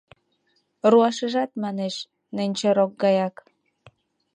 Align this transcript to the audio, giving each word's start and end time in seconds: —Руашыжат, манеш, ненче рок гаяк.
—Руашыжат, 0.91 1.51
манеш, 1.63 1.95
ненче 2.35 2.69
рок 2.77 2.91
гаяк. 3.03 3.35